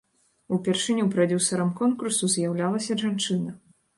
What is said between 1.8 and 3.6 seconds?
конкурсу з'яўлялася жанчына.